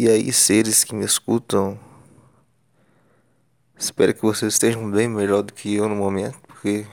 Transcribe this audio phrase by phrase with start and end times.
[0.00, 1.76] E aí, seres que me escutam,
[3.76, 6.86] espero que vocês estejam bem melhor do que eu no momento, porque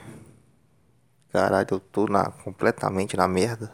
[1.30, 3.72] caralho, eu tô na, completamente na merda.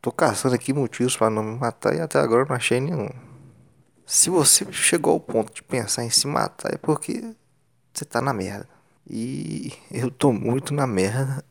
[0.00, 3.10] Tô caçando aqui motivos para não me matar e até agora não achei nenhum.
[4.06, 7.34] Se você chegou ao ponto de pensar em se matar é porque
[7.92, 8.70] você tá na merda.
[9.06, 11.44] E eu tô muito na merda.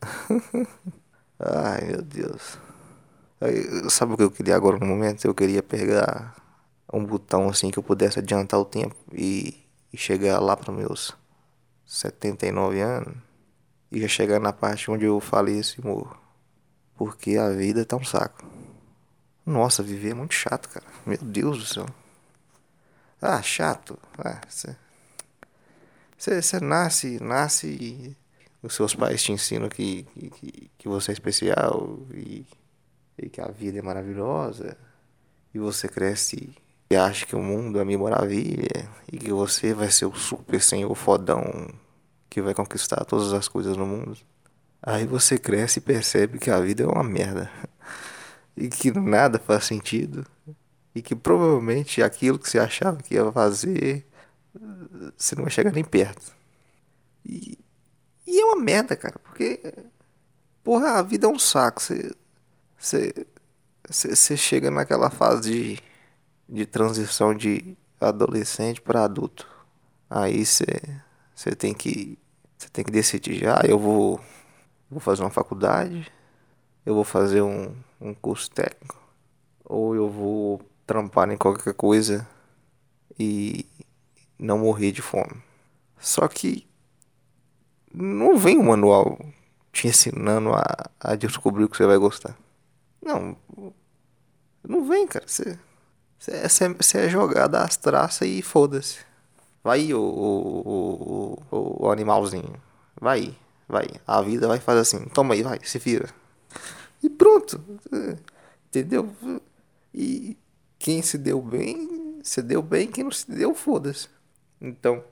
[1.38, 2.58] Ai meu Deus.
[3.92, 5.24] Sabe o que eu queria agora no momento?
[5.24, 6.45] Eu queria pegar
[6.96, 11.14] um botão assim que eu pudesse adiantar o tempo e, e chegar lá para meus
[11.86, 13.18] 79 anos
[13.92, 16.18] e já chegar na parte onde eu faleço e morro.
[16.96, 18.46] Porque a vida tá um saco.
[19.46, 20.86] Nossa, viver é muito chato, cara.
[21.06, 21.86] Meu Deus do céu.
[23.22, 24.00] Ah, chato.
[24.18, 24.42] Ah,
[26.18, 28.18] você nasce, nasce e
[28.64, 32.46] os seus pais te ensinam que, que, que você é especial e,
[33.18, 34.78] e que a vida é maravilhosa.
[35.54, 36.56] E você cresce
[36.90, 40.62] e acha que o mundo é mil maravilha e que você vai ser o super
[40.62, 41.44] senhor fodão
[42.30, 44.18] que vai conquistar todas as coisas no mundo.
[44.82, 47.50] Aí você cresce e percebe que a vida é uma merda.
[48.58, 50.26] E que nada faz sentido.
[50.96, 54.08] E que provavelmente aquilo que você achava que ia fazer,
[55.18, 56.34] você não vai chegar nem perto.
[57.26, 57.58] E,
[58.26, 59.74] e é uma merda, cara, porque.
[60.64, 61.82] Porra, a vida é um saco.
[61.82, 62.14] Você.
[62.78, 63.28] Você.
[63.90, 65.80] Você chega naquela fase de,
[66.48, 69.48] de transição de adolescente para adulto.
[70.10, 70.66] Aí você.
[71.58, 72.18] Tem que.
[72.58, 74.20] Você tem que decidir já, ah, eu vou.
[74.90, 76.12] Vou fazer uma faculdade.
[76.86, 79.02] Eu vou fazer um, um curso técnico.
[79.64, 82.28] Ou eu vou trampar em qualquer coisa
[83.20, 83.66] e
[84.38, 85.42] não morrer de fome.
[86.00, 86.68] Só que
[87.92, 89.18] não vem um manual
[89.72, 92.38] te ensinando a, a descobrir o que você vai gostar.
[93.02, 93.36] Não.
[94.64, 95.28] Não vem, cara.
[95.28, 95.58] Você,
[96.20, 99.00] você, você é jogado às traças e foda-se.
[99.64, 102.54] Vai o, o, o, o, animalzinho.
[103.00, 103.36] Vai,
[103.68, 103.88] vai.
[104.06, 105.06] A vida vai fazer assim.
[105.06, 106.10] Toma aí, vai, se vira.
[107.02, 107.60] E pronto.
[108.68, 109.12] Entendeu?
[109.94, 110.38] E
[110.78, 112.88] quem se deu bem, se deu bem.
[112.88, 114.08] Quem não se deu, foda-se.
[114.62, 115.04] Então,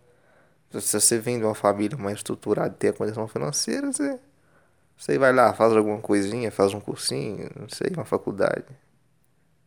[0.82, 4.20] se você vem de uma família mais estruturada e tem a condição financeira, você,
[4.98, 8.66] você vai lá, faz alguma coisinha, faz um cursinho, não sei, uma faculdade.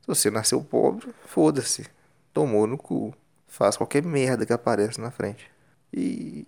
[0.07, 1.85] Se você nasceu pobre, foda-se.
[2.33, 3.13] Tomou no cu.
[3.49, 5.51] Faz qualquer merda que aparece na frente.
[5.93, 6.47] E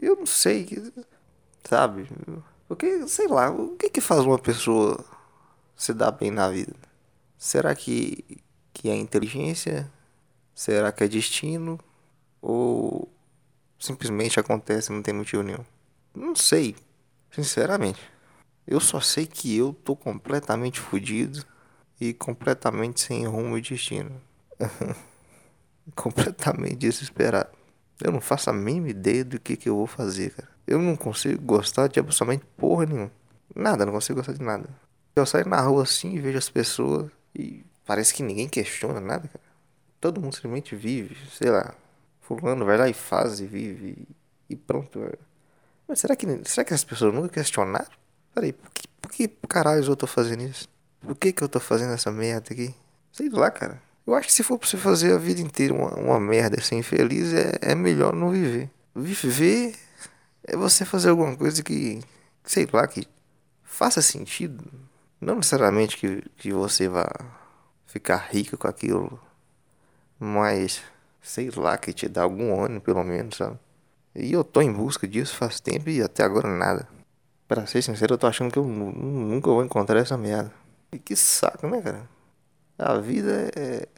[0.00, 0.68] eu não sei,
[1.64, 2.08] sabe?
[2.68, 5.04] Porque, sei lá, o que que faz uma pessoa
[5.74, 6.76] se dar bem na vida?
[7.36, 8.24] Será que,
[8.72, 9.90] que é inteligência?
[10.54, 11.80] Será que é destino?
[12.40, 13.08] Ou
[13.80, 15.64] simplesmente acontece, não tem motivo nenhum?
[16.14, 16.76] Não sei,
[17.32, 18.00] sinceramente.
[18.64, 21.44] Eu só sei que eu tô completamente fodido
[22.00, 24.20] e completamente sem rumo e destino.
[25.94, 27.50] completamente desesperado.
[28.02, 30.48] Eu não faço a mínima ideia do que, que eu vou fazer, cara.
[30.66, 33.12] Eu não consigo gostar de absolutamente porra nenhuma.
[33.54, 34.68] Nada, não consigo gostar de nada.
[35.14, 39.28] Eu saio na rua assim e vejo as pessoas e parece que ninguém questiona nada,
[39.28, 39.44] cara.
[40.00, 41.74] Todo mundo simplesmente vive, sei lá,
[42.20, 44.06] Fulano vai lá e faz e vive
[44.50, 45.00] e pronto.
[45.88, 47.86] Mas será que, será que as pessoas nunca questionaram?
[48.34, 50.68] Peraí, por que, por que caralho eu tô fazendo isso?
[51.06, 52.74] Por que que eu tô fazendo essa merda aqui?
[53.12, 53.80] Sei lá, cara.
[54.04, 56.74] Eu acho que se for pra você fazer a vida inteira uma, uma merda ser
[56.74, 58.68] infeliz, é, é melhor não viver.
[58.94, 59.74] Viver
[60.44, 62.00] é você fazer alguma coisa que,
[62.44, 63.06] sei lá, que
[63.62, 64.64] faça sentido.
[65.20, 67.08] Não necessariamente que, que você vá
[67.86, 69.20] ficar rico com aquilo,
[70.18, 70.82] mas
[71.22, 73.58] sei lá, que te dá algum ânimo pelo menos, sabe?
[74.14, 76.88] E eu tô em busca disso faz tempo e até agora nada.
[77.48, 80.52] Pra ser sincero, eu tô achando que eu nunca vou encontrar essa merda.
[80.92, 82.08] E que saco, né, cara?
[82.78, 83.88] A vida é,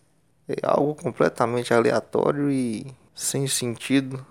[0.49, 4.25] é algo completamente aleatório e sem sentido.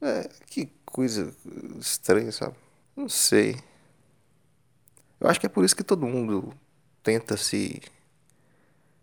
[0.00, 1.32] É, que coisa
[1.78, 2.56] estranha, sabe?
[2.96, 3.56] Não sei.
[5.20, 6.52] Eu acho que é por isso que todo mundo
[7.02, 7.80] tenta se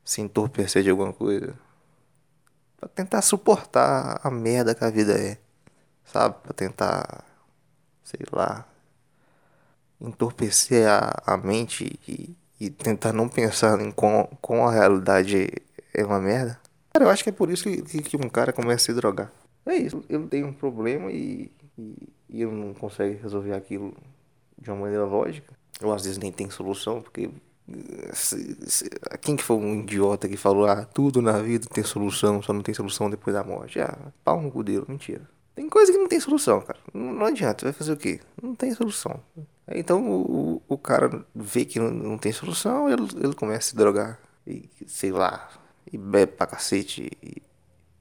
[0.04, 1.56] se entorpecer de alguma coisa
[2.80, 5.38] para tentar suportar a merda que a vida é,
[6.06, 6.36] sabe?
[6.42, 7.25] Para tentar,
[8.04, 8.66] sei lá,
[10.00, 15.50] entorpecer a, a mente e, e tentar não pensar em com, com a realidade
[15.94, 16.60] é uma merda.
[16.94, 19.32] Cara, eu acho que é por isso que, que, um cara começa a se drogar.
[19.66, 21.96] É isso, ele tem um problema e, e,
[22.30, 23.94] e não consegue resolver aquilo
[24.58, 25.54] de uma maneira lógica.
[25.82, 27.30] Ou às vezes nem tem solução, porque
[29.22, 32.62] quem que foi um idiota que falou, ah, tudo na vida tem solução, só não
[32.62, 33.80] tem solução depois da morte?
[33.80, 35.22] Ah, pau no cu dele, mentira.
[35.56, 36.80] Tem coisa que não tem solução, cara.
[36.94, 38.20] Não, não adianta, vai fazer o quê?
[38.42, 39.20] Não tem solução.
[39.71, 43.75] Então o, o cara vê que não, não tem solução, ele, ele começa a se
[43.75, 44.19] drogar.
[44.48, 45.50] E, sei lá.
[45.92, 47.42] e bebe pra cacete e,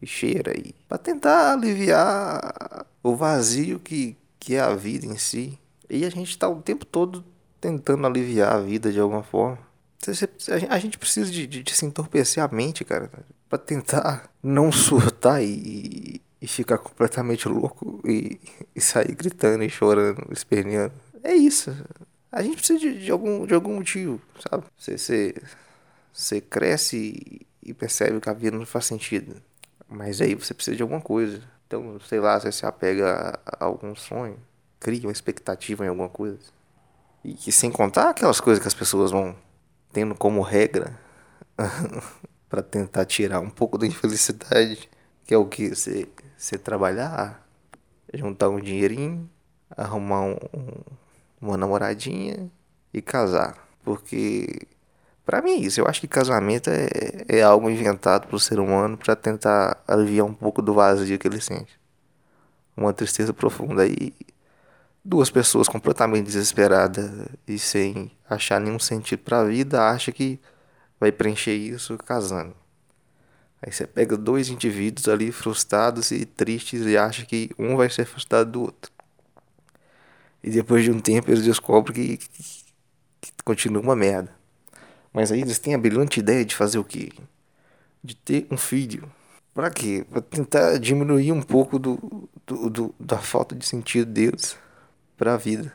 [0.00, 5.58] e cheira e para tentar aliviar o vazio que, que é a vida em si.
[5.90, 7.24] E a gente tá o tempo todo
[7.60, 9.58] tentando aliviar a vida de alguma forma.
[10.70, 13.10] A gente precisa de, de, de se entorpecer a mente, cara,
[13.48, 18.40] para tentar não surtar e, e ficar completamente louco e,
[18.74, 20.94] e, sair gritando e chorando, esperneando.
[21.28, 21.76] É isso.
[22.32, 24.64] A gente precisa de, de algum, de algum motivo, sabe?
[24.78, 25.34] Você, você,
[26.10, 29.36] você cresce e percebe que a vida não faz sentido.
[29.86, 31.42] Mas aí você precisa de alguma coisa.
[31.66, 34.38] Então, sei lá, você se apega a algum sonho,
[34.80, 36.38] cria uma expectativa em alguma coisa.
[37.22, 39.36] E que sem contar aquelas coisas que as pessoas vão
[39.92, 40.98] tendo como regra
[42.48, 44.88] para tentar tirar um pouco da infelicidade,
[45.26, 46.08] que é o que você,
[46.38, 47.46] você trabalhar,
[48.14, 49.28] juntar um dinheirinho,
[49.76, 50.38] arrumar um,
[51.40, 52.50] uma namoradinha
[52.92, 53.56] e casar.
[53.84, 54.66] Porque
[55.24, 56.88] para mim é isso, eu acho que casamento é,
[57.28, 61.40] é algo inventado pelo ser humano para tentar aliviar um pouco do vazio que ele
[61.40, 61.78] sente.
[62.76, 64.14] Uma tristeza profunda e
[65.04, 67.10] duas pessoas completamente desesperadas
[67.46, 70.40] e sem achar nenhum sentido para a vida, acha que
[70.98, 72.54] vai preencher isso casando.
[73.60, 78.04] Aí você pega dois indivíduos ali frustrados e tristes e acha que um vai ser
[78.04, 78.92] frustrado do outro.
[80.48, 82.42] E depois de um tempo eles descobrem que, que,
[83.20, 84.34] que continua uma merda.
[85.12, 87.12] Mas aí eles têm a brilhante ideia de fazer o quê?
[88.02, 89.12] De ter um filho.
[89.52, 90.06] Pra quê?
[90.10, 94.56] Pra tentar diminuir um pouco do, do, do da falta de sentido deles
[95.18, 95.70] para a vida.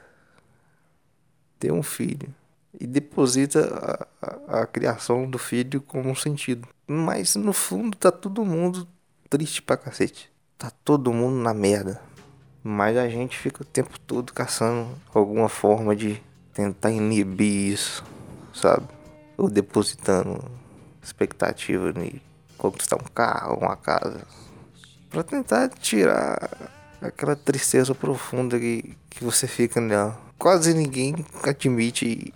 [1.59, 2.33] Ter um filho.
[2.81, 6.67] E deposita a, a, a, criação do filho como um sentido.
[6.87, 8.87] Mas no fundo tá todo mundo
[9.29, 10.31] triste pra cacete.
[10.57, 12.01] Tá todo mundo na merda.
[12.63, 16.21] Mas a gente fica o tempo todo caçando alguma forma de
[16.53, 18.03] tentar inibir isso,
[18.53, 18.87] sabe?
[19.37, 20.39] Ou depositando
[21.01, 22.21] expectativa em
[22.57, 24.21] conquistar um carro, uma casa.
[25.09, 26.71] Pra tentar tirar
[27.01, 30.17] aquela tristeza profunda que, que você fica nela.
[30.39, 32.33] Quase ninguém admite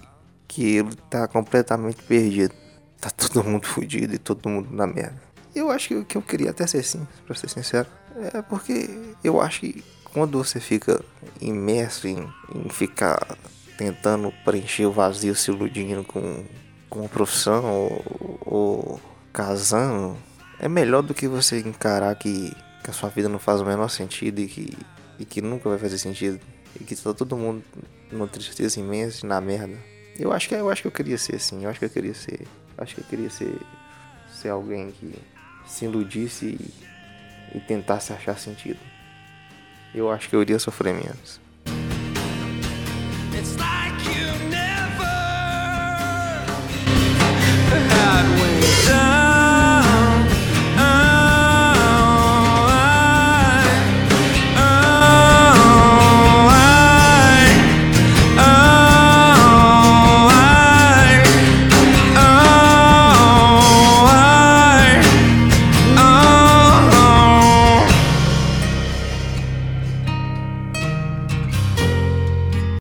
[0.47, 2.53] que ele tá completamente perdido.
[2.99, 5.21] Tá todo mundo fudido e todo mundo na merda.
[5.55, 7.87] Eu acho que, que eu queria até ser assim, pra ser sincero.
[8.33, 9.83] É porque eu acho que
[10.13, 11.03] quando você fica
[11.39, 13.37] imerso em, em ficar
[13.77, 16.43] tentando preencher o vazio, se iludindo com,
[16.89, 19.01] com uma profissão ou, ou
[19.31, 20.17] casando,
[20.59, 22.51] é melhor do que você encarar que
[22.87, 24.77] que a sua vida não faz o menor sentido e que,
[25.19, 26.39] e que nunca vai fazer sentido.
[26.79, 27.61] E que tá todo mundo
[28.09, 29.77] numa tristeza imensa e na merda.
[30.17, 32.13] Eu acho que eu acho que eu queria ser assim, eu acho que eu queria
[32.13, 32.47] ser.
[32.77, 33.53] Acho que eu queria ser,
[34.33, 35.13] ser alguém que
[35.67, 38.79] se iludisse e, e tentasse achar sentido.
[39.93, 41.39] Eu acho que eu iria sofrer menos.